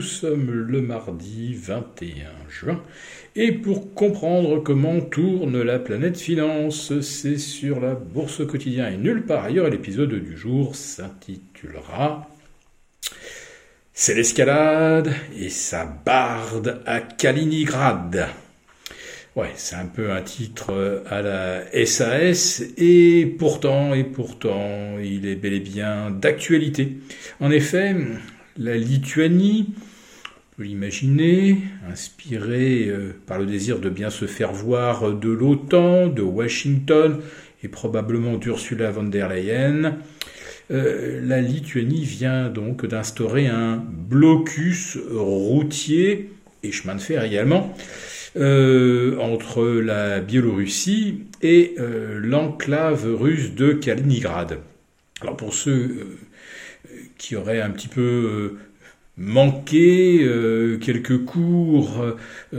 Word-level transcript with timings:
Nous 0.00 0.06
sommes 0.06 0.50
le 0.50 0.80
mardi 0.80 1.52
21 1.52 2.48
juin. 2.48 2.82
Et 3.36 3.52
pour 3.52 3.92
comprendre 3.92 4.58
comment 4.60 4.98
tourne 5.02 5.60
la 5.60 5.78
planète 5.78 6.16
finance, 6.16 6.98
c'est 7.02 7.36
sur 7.36 7.80
la 7.80 7.94
bourse 7.94 8.46
quotidien 8.46 8.88
et 8.88 8.96
nulle 8.96 9.26
part 9.26 9.44
ailleurs. 9.44 9.68
L'épisode 9.68 10.14
du 10.14 10.38
jour 10.38 10.74
s'intitulera 10.74 12.30
C'est 13.92 14.14
l'escalade 14.14 15.12
et 15.38 15.50
sa 15.50 15.84
barde 15.84 16.80
à 16.86 17.00
Kaliningrad. 17.00 18.26
Ouais, 19.36 19.52
c'est 19.56 19.76
un 19.76 19.84
peu 19.84 20.12
un 20.12 20.22
titre 20.22 21.04
à 21.10 21.20
la 21.20 21.84
SAS, 21.84 22.62
et 22.78 23.26
pourtant, 23.38 23.92
et 23.92 24.04
pourtant, 24.04 24.96
il 24.98 25.28
est 25.28 25.36
bel 25.36 25.52
et 25.52 25.60
bien 25.60 26.10
d'actualité. 26.10 26.96
En 27.38 27.50
effet, 27.50 27.94
la 28.56 28.76
Lituanie, 28.76 29.74
l'imaginer, 30.64 31.58
inspirée 31.90 32.86
euh, 32.88 33.14
par 33.26 33.38
le 33.38 33.46
désir 33.46 33.78
de 33.78 33.88
bien 33.88 34.10
se 34.10 34.26
faire 34.26 34.52
voir 34.52 35.12
de 35.12 35.30
l'OTAN, 35.30 36.08
de 36.08 36.22
Washington 36.22 37.20
et 37.62 37.68
probablement 37.68 38.36
d'Ursula 38.36 38.90
von 38.90 39.04
der 39.04 39.28
Leyen, 39.28 39.98
euh, 40.70 41.20
la 41.24 41.40
Lituanie 41.40 42.04
vient 42.04 42.48
donc 42.48 42.86
d'instaurer 42.86 43.46
un 43.48 43.76
blocus 43.76 44.98
routier 45.12 46.30
et 46.62 46.72
chemin 46.72 46.94
de 46.94 47.00
fer 47.00 47.24
également 47.24 47.74
euh, 48.36 49.18
entre 49.18 49.66
la 49.66 50.20
Biélorussie 50.20 51.24
et 51.42 51.74
l'enclave 52.16 53.14
russe 53.14 53.54
de 53.54 53.72
Kaliningrad. 53.72 54.58
Alors 55.22 55.36
pour 55.36 55.54
ceux 55.54 56.18
qui 57.18 57.34
auraient 57.34 57.60
un 57.60 57.70
petit 57.70 57.88
peu 57.88 58.56
manqué 59.20 60.26
quelques 60.80 61.24
cours 61.24 62.04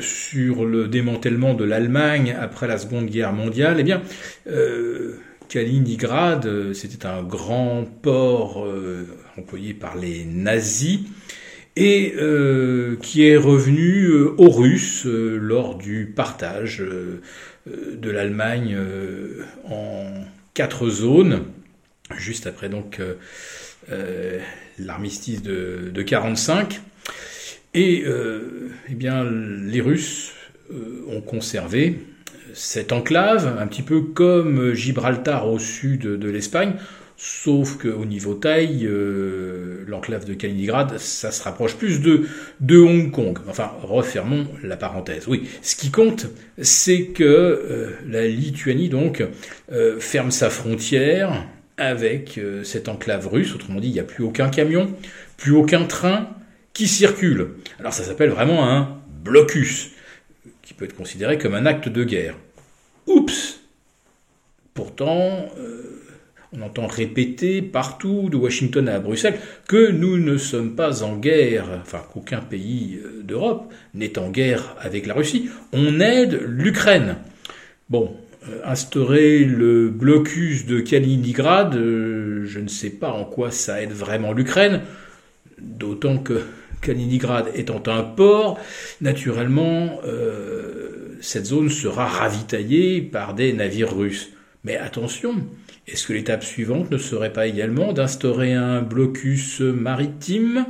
sur 0.00 0.64
le 0.64 0.88
démantèlement 0.88 1.54
de 1.54 1.64
l'Allemagne 1.64 2.34
après 2.38 2.66
la 2.66 2.78
Seconde 2.78 3.06
Guerre 3.06 3.34
mondiale, 3.34 3.76
eh 3.78 3.82
bien, 3.82 4.02
Kaliningrad, 5.48 6.72
c'était 6.72 7.06
un 7.06 7.22
grand 7.22 7.84
port 8.02 8.66
employé 9.36 9.74
par 9.74 9.96
les 9.96 10.24
nazis 10.24 11.00
et 11.76 12.14
euh, 12.16 12.96
qui 12.96 13.26
est 13.26 13.36
revenu 13.36 14.06
euh, 14.06 14.34
aux 14.38 14.50
Russes 14.50 15.06
euh, 15.06 15.36
lors 15.36 15.76
du 15.76 16.06
partage 16.06 16.82
de 17.66 18.10
l'Allemagne 18.10 18.78
en 19.64 20.04
quatre 20.54 20.88
zones, 20.88 21.42
juste 22.16 22.46
après 22.46 22.68
donc 22.68 23.00
l'armistice 24.78 25.42
de, 25.42 25.90
de 25.92 26.02
45. 26.02 26.80
Et 27.74 28.04
eh 28.88 28.94
bien, 28.94 29.24
les 29.24 29.82
Russes 29.82 30.32
ont 31.08 31.20
conservé 31.20 31.98
cette 32.54 32.92
enclave, 32.92 33.58
un 33.58 33.66
petit 33.66 33.82
peu 33.82 34.00
comme 34.00 34.72
Gibraltar 34.72 35.46
au 35.46 35.58
sud 35.58 36.00
de 36.00 36.30
l'Espagne, 36.30 36.72
Sauf 37.18 37.78
qu'au 37.78 38.04
niveau 38.04 38.34
taille, 38.34 38.84
euh, 38.84 39.84
l'enclave 39.86 40.26
de 40.26 40.34
Kaliningrad, 40.34 40.98
ça 40.98 41.30
se 41.30 41.42
rapproche 41.42 41.76
plus 41.76 42.02
de, 42.02 42.26
de 42.60 42.76
Hong 42.76 43.10
Kong. 43.10 43.38
Enfin, 43.48 43.72
refermons 43.82 44.46
la 44.62 44.76
parenthèse. 44.76 45.26
Oui, 45.26 45.48
ce 45.62 45.76
qui 45.76 45.90
compte, 45.90 46.26
c'est 46.60 47.06
que 47.06 47.24
euh, 47.24 47.92
la 48.06 48.28
Lituanie, 48.28 48.90
donc, 48.90 49.24
euh, 49.72 49.98
ferme 49.98 50.30
sa 50.30 50.50
frontière 50.50 51.46
avec 51.78 52.40
cette 52.64 52.88
enclave 52.88 53.28
russe. 53.28 53.54
Autrement 53.54 53.80
dit, 53.80 53.88
il 53.88 53.92
n'y 53.92 54.00
a 54.00 54.04
plus 54.04 54.24
aucun 54.24 54.48
camion, 54.48 54.94
plus 55.36 55.52
aucun 55.52 55.84
train 55.84 56.30
qui 56.72 56.88
circule. 56.88 57.54
Alors 57.78 57.92
ça 57.92 58.02
s'appelle 58.02 58.30
vraiment 58.30 58.68
un 58.70 58.98
blocus, 59.24 59.90
qui 60.62 60.74
peut 60.74 60.84
être 60.84 60.96
considéré 60.96 61.38
comme 61.38 61.54
un 61.54 61.66
acte 61.66 61.88
de 61.88 62.04
guerre. 62.04 62.36
Oups 63.06 63.60
Pourtant, 64.74 65.48
on 66.52 66.62
entend 66.62 66.86
répéter 66.86 67.60
partout, 67.62 68.28
de 68.30 68.36
Washington 68.36 68.88
à 68.88 68.98
Bruxelles, 68.98 69.38
que 69.68 69.90
nous 69.90 70.18
ne 70.18 70.36
sommes 70.36 70.74
pas 70.74 71.02
en 71.02 71.16
guerre, 71.16 71.66
enfin 71.82 72.02
qu'aucun 72.12 72.40
pays 72.40 72.98
euh, 73.02 73.22
d'Europe 73.22 73.72
n'est 73.94 74.18
en 74.18 74.30
guerre 74.30 74.76
avec 74.80 75.06
la 75.06 75.14
Russie. 75.14 75.50
On 75.72 76.00
aide 76.00 76.40
l'Ukraine. 76.46 77.16
Bon, 77.90 78.04
euh, 78.06 78.25
instaurer 78.64 79.44
le 79.44 79.88
blocus 79.88 80.66
de 80.66 80.80
Kaliningrad, 80.80 81.74
euh, 81.74 82.44
je 82.46 82.60
ne 82.60 82.68
sais 82.68 82.90
pas 82.90 83.10
en 83.10 83.24
quoi 83.24 83.50
ça 83.50 83.82
aide 83.82 83.92
vraiment 83.92 84.32
l'Ukraine, 84.32 84.82
d'autant 85.60 86.18
que 86.18 86.42
Kaliningrad 86.82 87.46
étant 87.54 87.82
un 87.86 88.02
port, 88.02 88.58
naturellement, 89.00 90.00
cette 91.20 91.46
zone 91.46 91.70
sera 91.70 92.06
ravitaillée 92.06 93.00
par 93.00 93.34
des 93.34 93.52
navires 93.52 93.96
russes. 93.96 94.28
Mais 94.62 94.76
attention, 94.76 95.34
est-ce 95.86 96.06
que 96.06 96.12
l'étape 96.12 96.44
suivante 96.44 96.90
ne 96.90 96.98
serait 96.98 97.32
pas 97.32 97.46
également 97.46 97.92
d'instaurer 97.92 98.52
un 98.52 98.82
blocus 98.82 99.60
maritime? 99.60 100.66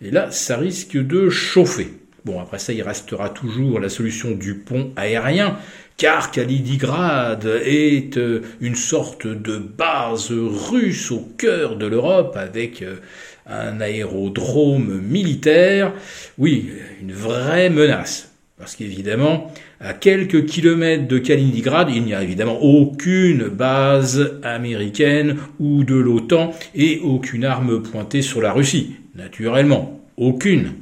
Et 0.00 0.10
là, 0.10 0.30
ça 0.30 0.56
risque 0.56 0.96
de 0.96 1.28
chauffer. 1.28 1.88
Bon, 2.28 2.42
après 2.42 2.58
ça, 2.58 2.74
il 2.74 2.82
restera 2.82 3.30
toujours 3.30 3.80
la 3.80 3.88
solution 3.88 4.32
du 4.32 4.56
pont 4.56 4.90
aérien, 4.96 5.56
car 5.96 6.30
Kaliningrad 6.30 7.48
est 7.64 8.18
euh, 8.18 8.42
une 8.60 8.74
sorte 8.74 9.26
de 9.26 9.56
base 9.56 10.30
russe 10.30 11.10
au 11.10 11.26
cœur 11.38 11.76
de 11.76 11.86
l'Europe, 11.86 12.36
avec 12.36 12.82
euh, 12.82 12.96
un 13.46 13.80
aérodrome 13.80 15.00
militaire. 15.00 15.94
Oui, 16.36 16.68
une 17.00 17.12
vraie 17.12 17.70
menace. 17.70 18.30
Parce 18.58 18.76
qu'évidemment, 18.76 19.50
à 19.80 19.94
quelques 19.94 20.44
kilomètres 20.44 21.08
de 21.08 21.16
Kaliningrad, 21.16 21.88
il 21.88 22.02
n'y 22.02 22.12
a 22.12 22.22
évidemment 22.22 22.60
aucune 22.60 23.48
base 23.48 24.38
américaine 24.42 25.38
ou 25.58 25.82
de 25.82 25.94
l'OTAN 25.94 26.52
et 26.74 27.00
aucune 27.02 27.46
arme 27.46 27.82
pointée 27.82 28.20
sur 28.20 28.42
la 28.42 28.52
Russie. 28.52 28.96
Naturellement, 29.14 29.98
aucune. 30.18 30.74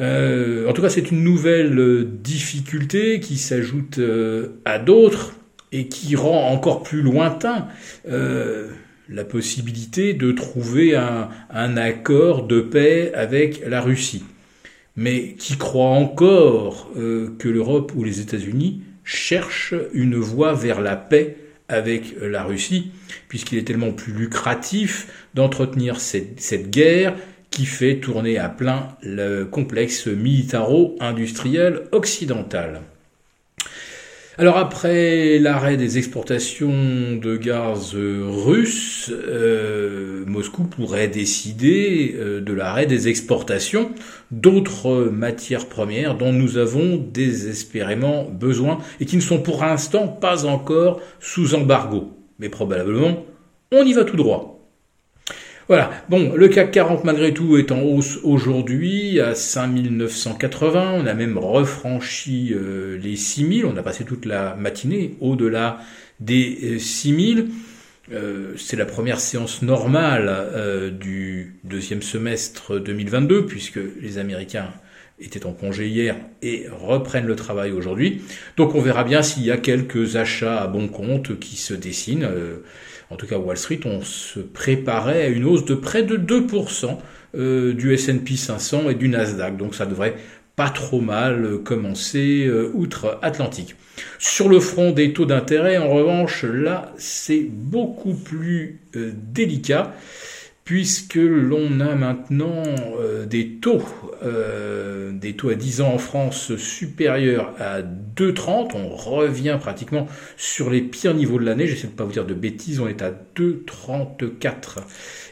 Euh, 0.00 0.68
en 0.68 0.72
tout 0.72 0.82
cas, 0.82 0.88
c'est 0.88 1.10
une 1.10 1.22
nouvelle 1.22 2.08
difficulté 2.22 3.20
qui 3.20 3.36
s'ajoute 3.36 3.98
euh, 3.98 4.60
à 4.64 4.78
d'autres 4.78 5.34
et 5.72 5.88
qui 5.88 6.16
rend 6.16 6.50
encore 6.50 6.82
plus 6.82 7.02
lointain 7.02 7.68
euh, 8.08 8.68
la 9.08 9.24
possibilité 9.24 10.14
de 10.14 10.32
trouver 10.32 10.96
un 10.96 11.76
accord 11.76 12.46
de 12.46 12.60
paix 12.60 13.12
avec 13.14 13.62
la 13.66 13.80
Russie. 13.80 14.24
Mais 14.96 15.34
qui 15.38 15.56
croit 15.56 15.88
encore 15.88 16.90
euh, 16.96 17.34
que 17.38 17.48
l'Europe 17.48 17.92
ou 17.94 18.04
les 18.04 18.20
États-Unis 18.20 18.82
cherchent 19.04 19.74
une 19.92 20.16
voie 20.16 20.52
vers 20.52 20.80
la 20.80 20.96
paix 20.96 21.36
avec 21.68 22.16
la 22.20 22.42
Russie, 22.42 22.90
puisqu'il 23.28 23.58
est 23.58 23.64
tellement 23.64 23.92
plus 23.92 24.12
lucratif 24.12 25.28
d'entretenir 25.34 26.00
cette, 26.00 26.70
guerre 26.70 27.14
qui 27.50 27.66
fait 27.66 27.96
tourner 27.96 28.38
à 28.38 28.48
plein 28.48 28.88
le 29.02 29.44
complexe 29.44 30.06
militaro-industriel 30.06 31.82
occidental. 31.92 32.82
Alors 34.38 34.56
après 34.56 35.38
l'arrêt 35.38 35.76
des 35.76 35.98
exportations 35.98 37.16
de 37.16 37.36
gaz 37.36 37.94
russes, 37.94 39.12
euh, 39.12 40.24
Moscou 40.26 40.62
pourrait 40.64 41.08
décider 41.08 42.14
euh, 42.16 42.40
de 42.40 42.54
l'arrêt 42.54 42.86
des 42.86 43.08
exportations 43.08 43.90
d'autres 44.30 45.10
matières 45.12 45.66
premières 45.66 46.16
dont 46.16 46.32
nous 46.32 46.56
avons 46.56 46.96
désespérément 46.96 48.24
besoin 48.30 48.78
et 48.98 49.04
qui 49.04 49.16
ne 49.16 49.20
sont 49.20 49.42
pour 49.42 49.62
l'instant 49.62 50.08
pas 50.08 50.46
encore 50.46 51.02
sous 51.18 51.54
embargo. 51.54 52.16
Mais 52.38 52.48
probablement, 52.48 53.26
on 53.72 53.84
y 53.84 53.92
va 53.92 54.04
tout 54.04 54.16
droit. 54.16 54.59
Voilà. 55.70 55.92
Bon, 56.08 56.32
le 56.34 56.48
CAC 56.48 56.72
40 56.72 57.04
malgré 57.04 57.32
tout 57.32 57.56
est 57.56 57.70
en 57.70 57.80
hausse 57.80 58.18
aujourd'hui 58.24 59.20
à 59.20 59.36
5980. 59.36 60.94
On 60.96 61.06
a 61.06 61.14
même 61.14 61.38
refranchi 61.38 62.52
euh, 62.52 62.98
les 62.98 63.14
6000. 63.14 63.66
On 63.66 63.76
a 63.76 63.82
passé 63.84 64.04
toute 64.04 64.26
la 64.26 64.56
matinée 64.56 65.14
au-delà 65.20 65.78
des 66.18 66.76
6000. 66.80 67.38
Euh, 67.38 67.44
euh, 68.12 68.54
c'est 68.56 68.74
la 68.74 68.84
première 68.84 69.20
séance 69.20 69.62
normale 69.62 70.92
du 71.00 71.54
deuxième 71.62 72.02
semestre 72.02 72.80
2022 72.80 73.46
puisque 73.46 73.78
les 74.00 74.18
Américains 74.18 74.70
étaient 75.20 75.46
en 75.46 75.52
congé 75.52 75.88
hier 75.88 76.16
et 76.42 76.66
reprennent 76.70 77.26
le 77.26 77.36
travail 77.36 77.72
aujourd'hui. 77.72 78.22
Donc 78.56 78.74
on 78.74 78.80
verra 78.80 79.04
bien 79.04 79.22
s'il 79.22 79.44
y 79.44 79.50
a 79.50 79.56
quelques 79.56 80.16
achats 80.16 80.60
à 80.60 80.66
bon 80.66 80.88
compte 80.88 81.38
qui 81.38 81.56
se 81.56 81.74
dessinent 81.74 82.28
en 83.10 83.16
tout 83.16 83.26
cas 83.26 83.38
Wall 83.38 83.56
Street, 83.56 83.80
on 83.84 84.02
se 84.02 84.38
préparait 84.38 85.22
à 85.22 85.28
une 85.28 85.44
hausse 85.44 85.64
de 85.64 85.74
près 85.74 86.04
de 86.04 86.16
2% 86.16 86.98
euh, 87.36 87.74
du 87.74 87.92
S&P 87.92 88.36
500 88.36 88.90
et 88.90 88.94
du 88.94 89.08
Nasdaq. 89.08 89.56
Donc 89.56 89.74
ça 89.74 89.86
devrait 89.86 90.14
pas 90.54 90.70
trop 90.70 91.00
mal 91.00 91.58
commencer 91.64 92.46
euh, 92.46 92.70
outre-Atlantique. 92.72 93.74
Sur 94.18 94.48
le 94.48 94.60
front 94.60 94.92
des 94.92 95.12
taux 95.12 95.26
d'intérêt, 95.26 95.76
en 95.76 95.88
revanche, 95.88 96.44
là, 96.44 96.92
c'est 96.96 97.46
beaucoup 97.50 98.14
plus 98.14 98.80
euh, 98.96 99.12
délicat 99.14 99.92
puisque 100.70 101.16
l'on 101.16 101.80
a 101.80 101.96
maintenant 101.96 102.62
euh, 103.00 103.26
des 103.26 103.56
taux, 103.56 103.82
euh, 104.22 105.10
des 105.10 105.32
taux 105.32 105.48
à 105.48 105.56
10 105.56 105.80
ans 105.80 105.94
en 105.94 105.98
France 105.98 106.54
supérieurs 106.54 107.54
à 107.58 107.82
2,30. 107.82 108.76
On 108.76 108.94
revient 108.94 109.58
pratiquement 109.60 110.06
sur 110.36 110.70
les 110.70 110.80
pires 110.80 111.14
niveaux 111.14 111.40
de 111.40 111.44
l'année. 111.44 111.66
J'essaie 111.66 111.88
de 111.88 111.92
ne 111.92 111.96
pas 111.96 112.04
vous 112.04 112.12
dire 112.12 112.24
de 112.24 112.34
bêtises, 112.34 112.78
on 112.78 112.86
est 112.86 113.02
à 113.02 113.10
2,34 113.10 114.76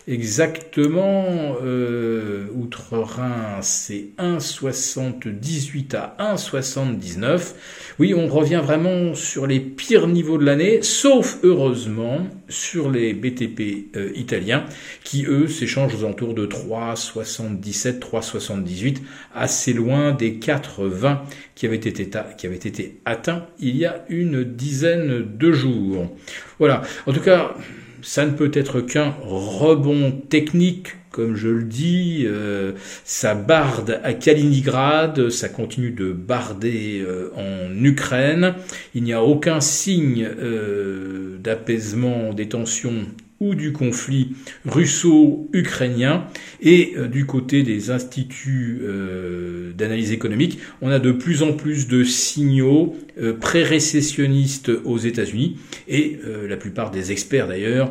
exactement. 0.08 1.56
Euh, 1.62 2.46
Outre-Rhin, 2.56 3.58
c'est 3.61 4.08
1,78 4.19 5.94
à 5.94 6.17
1,79. 6.34 7.55
Oui, 7.99 8.14
on 8.14 8.26
revient 8.26 8.61
vraiment 8.64 9.14
sur 9.14 9.46
les 9.46 9.61
pires 9.61 10.08
niveaux 10.08 10.38
de 10.38 10.44
l'année, 10.44 10.81
sauf 10.82 11.38
heureusement 11.43 12.26
sur 12.49 12.91
les 12.91 13.12
BTP 13.12 13.94
italiens, 14.14 14.64
qui 15.05 15.26
eux 15.28 15.46
s'échangent 15.48 15.94
aux 15.94 16.04
alentours 16.04 16.34
de 16.34 16.46
3,77, 16.46 17.98
3,78, 18.00 18.98
assez 19.34 19.72
loin 19.72 20.12
des 20.12 20.32
4,20 20.32 21.19
qui 21.54 21.66
avaient 21.66 21.76
été, 21.76 22.08
qui 22.36 22.46
avaient 22.46 22.56
été 22.56 23.00
atteints 23.04 23.46
il 23.58 23.76
y 23.76 23.86
a 23.86 24.04
une 24.08 24.44
dizaine 24.44 25.25
de 25.36 25.52
jours. 25.52 26.10
Voilà. 26.58 26.82
En 27.06 27.12
tout 27.12 27.20
cas, 27.20 27.54
ça 28.02 28.25
ne 28.25 28.30
peut 28.30 28.50
être 28.54 28.80
qu'un 28.80 29.14
rebond 29.22 30.12
technique, 30.28 30.94
comme 31.10 31.34
je 31.34 31.48
le 31.48 31.64
dis. 31.64 32.24
Euh, 32.26 32.72
ça 33.04 33.34
barde 33.34 34.00
à 34.04 34.12
Kaliningrad, 34.12 35.31
ça 35.31 35.48
continue 35.48 35.90
de 35.90 36.12
barder 36.12 37.02
euh, 37.04 37.31
en 37.36 37.84
Ukraine. 37.84 38.54
Il 38.94 39.02
n'y 39.02 39.12
a 39.12 39.22
aucun 39.22 39.60
signe 39.60 40.28
euh, 40.40 41.38
d'apaisement 41.38 42.32
des 42.32 42.48
tensions 42.48 43.06
ou 43.40 43.55
du 43.55 43.73
conflit 43.73 44.35
russo-ukrainien. 44.67 46.26
Et 46.61 46.94
euh, 46.96 47.08
du 47.08 47.26
côté 47.26 47.62
des 47.62 47.90
instituts 47.90 48.81
euh, 48.82 49.73
d'analyse 49.73 50.12
économique, 50.12 50.58
on 50.82 50.90
a 50.90 50.99
de 50.99 51.12
plus 51.12 51.43
en 51.43 51.52
plus 51.52 51.88
de 51.88 52.05
signaux 52.05 52.96
euh, 53.20 53.32
pré-récessionnistes 53.35 54.70
aux 54.85 54.99
États-Unis. 54.99 55.58
Et 55.87 56.19
la 56.49 56.56
plupart 56.56 56.90
des 56.90 57.12
experts 57.12 57.49
d'ailleurs 57.49 57.90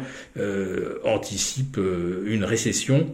anticipent 1.04 1.80
une 2.26 2.44
récession 2.44 3.08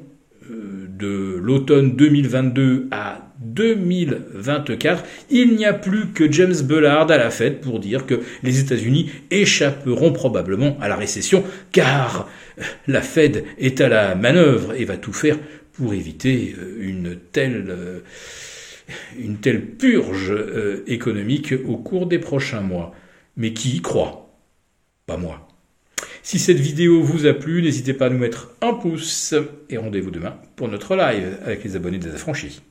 de 0.50 1.38
l'automne 1.42 1.96
2022 1.96 2.88
à 2.92 3.34
2024, 3.44 5.04
il 5.30 5.56
n'y 5.56 5.66
a 5.66 5.74
plus 5.74 6.12
que 6.14 6.32
James 6.32 6.56
Bullard 6.64 7.10
à 7.12 7.18
la 7.18 7.30
fête 7.30 7.62
pour 7.62 7.80
dire 7.80 8.06
que 8.06 8.22
les 8.42 8.60
États-Unis 8.60 9.12
échapperont 9.32 10.12
probablement 10.12 10.78
à 10.80 10.88
la 10.88 10.96
récession, 10.96 11.44
car 11.72 12.30
la 12.88 13.02
Fed 13.02 13.44
est 13.58 13.82
à 13.82 13.90
la 13.90 14.16
manœuvre 14.16 14.74
et 14.74 14.86
va 14.86 14.98
tout 14.98 15.14
faire 15.14 15.38
pour 15.74 15.94
éviter 15.94 16.56
euh, 16.58 16.78
une 16.80 17.18
telle, 17.32 17.66
euh, 17.70 19.60
purge 19.78 20.32
euh, 20.32 20.84
économique 20.88 21.54
au 21.66 21.78
cours 21.78 22.06
des 22.06 22.20
prochains 22.20 22.62
mois. 22.62 22.94
Mais 23.36 23.54
qui 23.54 23.78
y 23.78 23.82
croit? 23.82 24.40
Pas 25.06 25.18
moi. 25.18 25.48
Si 26.26 26.40
cette 26.40 26.58
vidéo 26.58 27.04
vous 27.04 27.26
a 27.26 27.34
plu, 27.34 27.62
n'hésitez 27.62 27.94
pas 27.94 28.06
à 28.06 28.10
nous 28.10 28.18
mettre 28.18 28.52
un 28.62 28.74
pouce 28.74 29.36
et 29.70 29.76
rendez-vous 29.76 30.10
demain 30.10 30.38
pour 30.56 30.70
notre 30.70 30.96
live 30.96 31.38
avec 31.46 31.66
les 31.66 31.76
abonnés 31.76 31.98
des 31.98 32.16
affranchis. 32.16 32.62